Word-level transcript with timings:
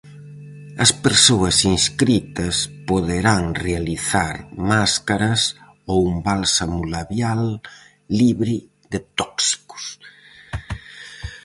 As 0.83 0.91
persoas 1.05 1.57
inscritas 1.77 2.55
poderán 2.89 3.43
realizar 3.65 4.35
máscaras 4.71 5.41
ou 5.91 5.97
un 6.11 6.15
bálsamo 6.27 6.79
labial 6.95 7.43
libre 8.19 8.55
de 8.91 8.99
tóxicos. 9.19 9.83